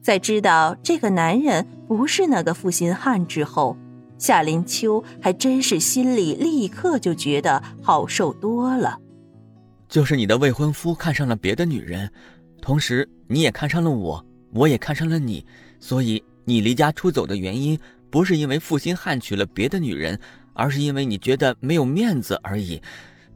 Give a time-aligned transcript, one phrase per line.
[0.00, 3.76] 在知道这个男人不是那个负心汉之后，
[4.18, 8.98] 夏林秋还真是心里立刻就觉得好受多了。
[9.88, 12.10] 就是你的未婚夫看上了别的女人，
[12.62, 15.44] 同时你也看上了我，我也看上了你，
[15.80, 17.78] 所以你离家出走的原因
[18.08, 20.18] 不是因为负心汉娶了别的女人，
[20.54, 22.80] 而是因为你觉得没有面子而已。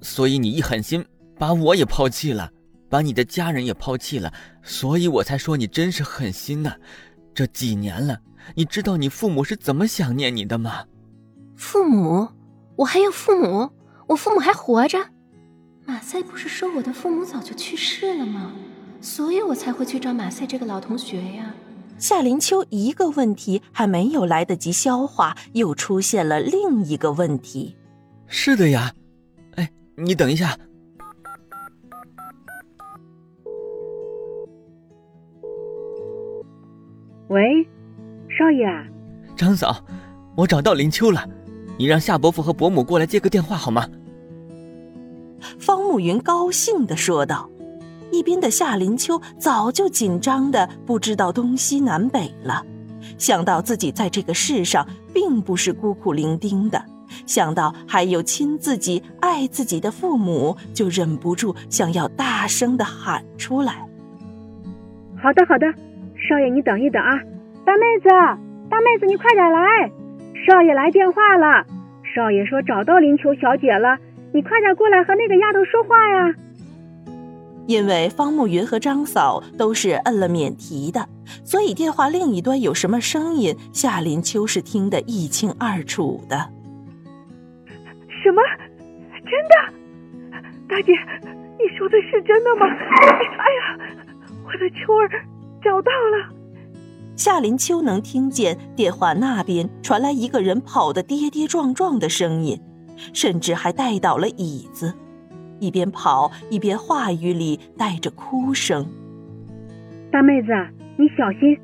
[0.00, 1.04] 所以你一狠心
[1.38, 2.50] 把我也抛弃了，
[2.92, 4.30] 把你的家人也抛弃了，
[4.62, 6.74] 所以我才说你真是狠心呐。
[7.32, 8.20] 这几年了，
[8.54, 10.84] 你知道你父母是怎么想念你的吗？
[11.56, 12.28] 父母？
[12.76, 13.70] 我还有父母？
[14.08, 14.98] 我父母还活着？
[15.86, 18.52] 马赛不是说我的父母早就去世了吗？
[19.00, 21.54] 所以我才会去找马赛这个老同学呀。
[21.96, 27.74] 夏林秋一个问题还没有来得及消化，又出现了另一个问题。
[28.26, 28.92] 是的呀，
[29.54, 30.58] 哎，你等一下。
[37.32, 37.66] 喂，
[38.28, 38.66] 少爷，
[39.34, 39.74] 张嫂，
[40.36, 41.26] 我找到林秋了，
[41.78, 43.88] 你让夏伯父和伯母过来接个电话好吗？
[45.58, 47.48] 方慕云高兴的说道，
[48.10, 52.62] 一边的夏林秋早就紧张的不知道东西南北了。
[53.16, 56.84] 想到自己在这个世上并不是孤苦伶仃的，
[57.24, 63.88] 想到还有亲自己爱自己的父母，就忍不住想要大声的喊出来。
[65.16, 65.91] 好的，好的。
[66.28, 67.18] 少爷，你等一等啊！
[67.64, 68.08] 大妹子，
[68.70, 69.90] 大妹子，你快点来！
[70.46, 71.64] 少爷来电话了，
[72.14, 73.98] 少爷说找到林秋小姐了，
[74.32, 76.34] 你快点过来和那个丫头说话呀！
[77.66, 81.06] 因为方慕云和张嫂都是摁了免提的，
[81.44, 86.36] 所以电话另一端有什么声音，夏林秋是听得一清二楚的。
[88.22, 88.42] 什么？
[89.24, 90.40] 真的？
[90.68, 90.92] 大姐，
[91.58, 92.66] 你说的是真的吗？
[92.66, 93.78] 哎呀，
[94.44, 95.08] 我的秋儿！
[95.62, 96.34] 找到了，
[97.16, 102.60] 夏林秋能听见电话那边传来一个人跑得跌跌撞撞的声音，
[103.12, 104.92] 甚至还带倒了椅子，
[105.60, 108.84] 一边跑一边话语里带着哭声
[110.10, 110.48] ：“大妹子，
[110.96, 111.56] 你小心，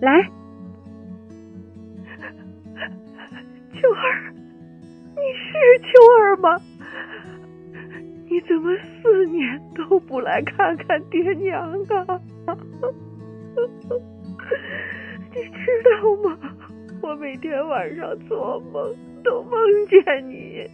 [0.00, 0.22] 来，
[3.72, 4.32] 秋儿，
[5.14, 5.88] 你是秋
[6.20, 6.60] 儿吗？
[8.30, 8.70] 你怎么
[9.02, 11.72] 四年都不来看看爹娘
[12.06, 12.20] 啊？”
[15.34, 16.38] 你知道吗？
[17.00, 19.52] 我每天晚上做梦都梦
[19.86, 20.68] 见你，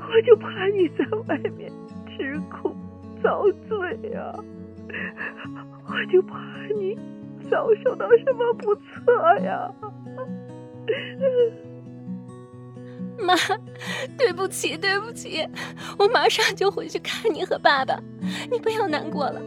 [0.00, 1.70] 我就怕你在外面
[2.08, 2.74] 吃苦
[3.22, 4.34] 遭罪啊，
[5.86, 6.36] 我就怕
[6.76, 6.98] 你
[7.48, 9.72] 遭受到什么不测呀。
[13.22, 13.34] 妈，
[14.16, 15.46] 对不起，对不起，
[15.98, 18.00] 我马上就回去看你和爸爸，
[18.50, 19.40] 你不要难过了。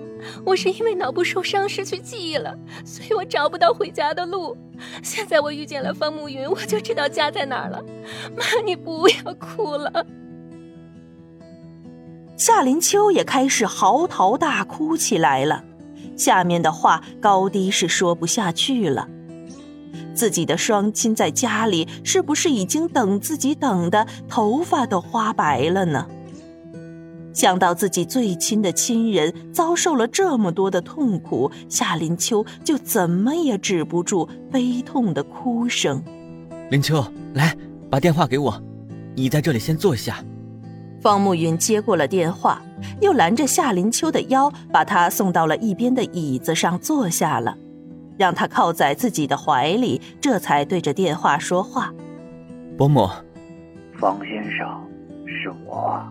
[0.46, 4.56] 我是因为脑部受伤失去记忆了，所以我找不到回家的路。
[5.02, 7.84] 现在我遇见了方慕云，我就知道家在哪儿了。
[8.36, 10.06] 妈，你不要哭了。
[12.38, 15.64] 夏林秋也开始嚎啕大哭起来了，
[16.16, 19.08] 下面的话高低是说不下去了。
[20.14, 26.08] 自己的双亲在家里，是不是已经等自己等的头发都花白了呢？
[27.34, 36.04] 想到自己最亲的亲人遭受了这么多的痛苦，夏林秋就怎么也止不住悲痛的哭声。
[36.70, 37.04] 林秋，
[37.34, 37.58] 来，
[37.90, 38.62] 把电话给我，
[39.16, 40.24] 你在这里先坐下。
[41.02, 42.62] 方慕云接过了电话，
[43.02, 47.58] 又拦着夏林秋的腰，把他送到了一边的椅子上坐下了，
[48.18, 51.94] 让他靠在自己的怀里，这才对着电话说话
[52.78, 53.10] ：“伯母，
[54.00, 54.88] 方先生，
[55.26, 56.02] 是我。”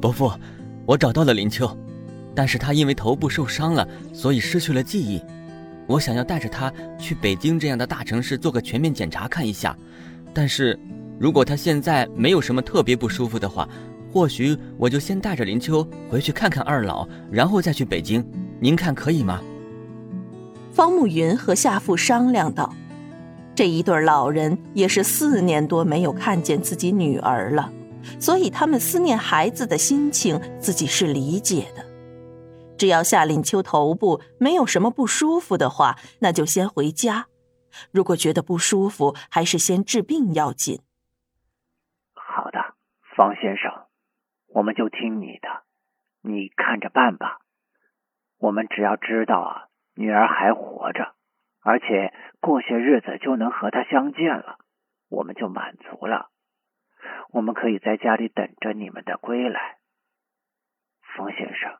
[0.00, 0.32] 伯父，
[0.86, 1.70] 我找到了林秋，
[2.34, 5.22] 但是他因为头部受伤了，所以失去了记忆。
[5.86, 9.76] 我想要带着他去北京这样的大城市做个全面检查看一下，
[10.34, 10.78] 但是
[11.18, 13.68] 如果他现在没有什么特别不舒服的话，
[14.12, 18.24] 或许我就先带着林秋回去看看二老，然后再去北京。
[18.60, 19.40] 您看可以吗？
[20.78, 22.72] 方慕云和夏父商量道
[23.52, 27.72] ：“这一对老人也是四年多没有看见自己女儿了。”
[28.20, 31.84] 所以他们思念孩子的心情，自己是理解的。
[32.76, 37.24] 只要夏林秋头部没有什么不舒服的话，那就先回家；
[37.90, 40.80] 如果觉得不舒服，还是先治病要紧。
[42.14, 42.60] 好的，
[43.16, 43.72] 方先生，
[44.46, 45.48] 我们就听你的，
[46.22, 47.40] 你看着办吧。
[48.38, 49.67] 我们只要知道啊，
[49.98, 51.16] 女儿还活着，
[51.60, 54.56] 而且过些日子就能和她相见了，
[55.10, 56.30] 我们就满足了。
[57.30, 59.78] 我们可以在家里等着你们的归来，
[61.16, 61.78] 冯先生。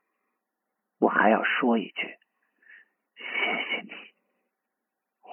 [0.99, 2.19] 我还要说一句，
[3.15, 3.25] 谢
[3.71, 3.93] 谢你。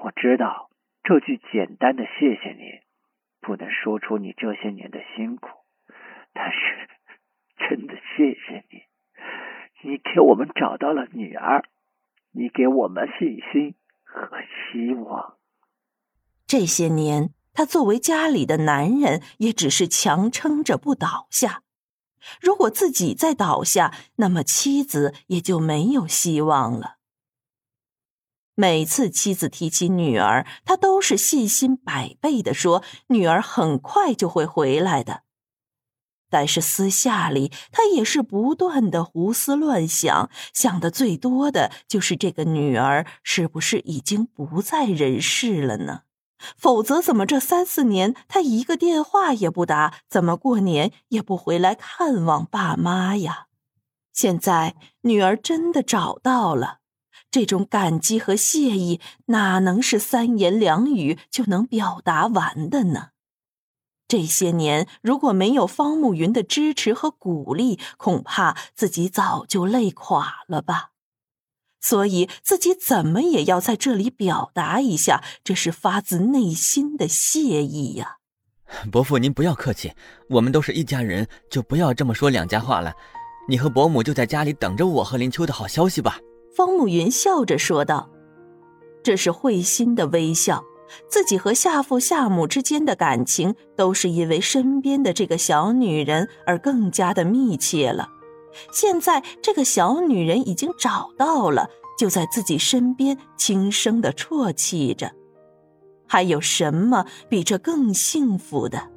[0.03, 0.69] 我知道
[1.01, 2.81] 这句简单的谢谢你，
[3.41, 5.49] 不能说出你这些年的辛苦，
[6.33, 6.87] 但是
[7.67, 8.83] 真的谢谢你，
[9.81, 11.63] 你给我们找到了女儿，
[12.37, 15.37] 你给我们信心和希望。
[16.45, 21.63] 这些年，他作为家里的男人，也只是强撑着不倒下。
[22.41, 26.97] 如果自己再倒下，那么妻子也就没有希望了。
[28.53, 35.23] 每次妻子提起女儿，他都是信心百倍的说：“女儿很快就会回来的。”
[36.35, 46.01] 但是私下里，他也是不断的胡思乱想，想的最多的就是这个女儿是不是已经不在人世了呢？
[46.57, 49.93] 否则，怎么这三四年他一个电话也不打？
[50.09, 53.45] 怎么过年也不回来看望爸妈呀？
[54.11, 56.79] 现在女儿真的找到了。
[57.31, 63.11] 这种感激和谢意哪能是三言两语就能表达完的呢？
[64.07, 70.91] 这些年如果没有方慕云的支持和鼓励，恐怕自己早就累垮了吧。
[71.81, 78.17] 所以自己怎么也要在这里表达一下，这是发自内心的谢意呀。
[78.91, 79.93] 伯父，您不要客气，
[80.29, 82.93] 我们都是一家人，就不要这么说两家话了。
[83.47, 86.19] 你和伯母就在家里等着我和林秋的好消息吧。
[86.55, 88.09] 方慕云笑着说道
[89.03, 90.63] ：“这是会心的微笑。
[91.07, 98.09] 自己和夏父夏母之间的感情，都是因为身边的这个小女人而更加的密切了。
[98.71, 105.11] 现在这个小女人已经找到了，就在自己身边轻声的啜泣着。
[106.07, 108.89] 还有什么比这更幸福的？”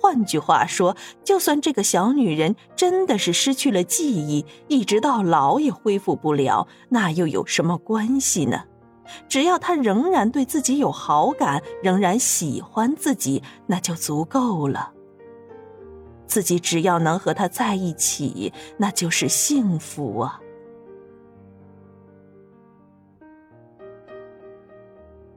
[0.00, 8.62] 换句话说，就算这个小女人真的是失去了记忆，一直到老也恢复不了，那又有什么关系呢？
[9.28, 14.92] 只要他仍然对自己有好感，仍然喜欢自己，那就足够了。
[16.26, 20.40] 自己只要能和他在一起，那就是幸福啊！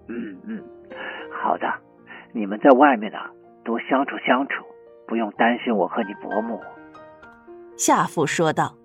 [0.07, 0.61] 嗯嗯，
[1.41, 1.65] 好的，
[2.33, 3.17] 你们在外面呢。
[3.63, 4.65] 多相处相处，
[5.07, 6.59] 不用担心我和你伯母。”
[7.77, 8.75] 夏父说道，“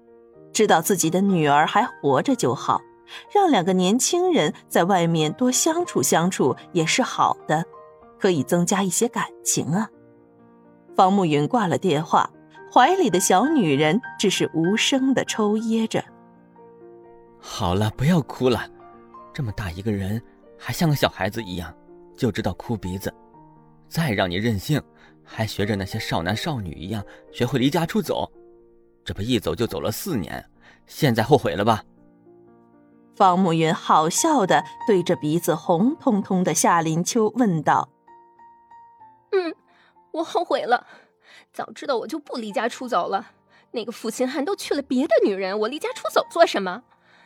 [0.52, 2.82] 知道自己的女儿还活着就好，
[3.32, 7.64] 让两个年轻人在外面多相处相处也是好的，
[8.18, 9.88] 可以增加一些感情啊。”
[10.96, 12.30] 方慕云挂了电话，
[12.72, 16.02] 怀里的小女人只是无声的抽噎着。
[17.38, 18.68] 好了，不要哭了，
[19.32, 20.20] 这么大一个人，
[20.58, 21.72] 还像个小孩子一样，
[22.16, 23.12] 就知道哭鼻子。
[23.88, 24.82] 再让你任性，
[25.22, 28.28] 还学着那些少男少女一样学会离家出走，
[29.04, 30.44] 这不一走就走了四年，
[30.86, 31.84] 现在后悔了吧？
[33.16, 37.88] 方慕云好笑的对着鼻子红彤彤的夏林秋问道
[39.32, 39.54] ：“嗯，
[40.12, 40.86] 我后悔了，
[41.52, 43.32] 早知道我就不离家出走了。
[43.72, 46.82] 那个负心汉都娶了别的女人，我离家出走做什么？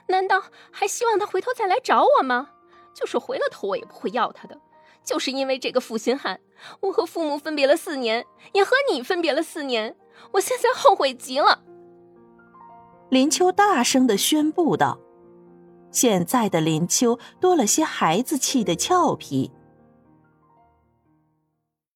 [0.06, 2.50] 难道还希望他回头再来找我吗？
[2.94, 4.56] 就是回了头，我也不会要他的。”
[5.02, 6.38] 就是因为这个负心汉，
[6.80, 9.96] 我和父母分别了四年，也和你分别了四年，
[10.32, 11.62] 我现在后悔极了。
[13.08, 14.98] 林秋大声的宣布道
[15.90, 19.50] ：“现在的林秋多了些孩子气的俏皮，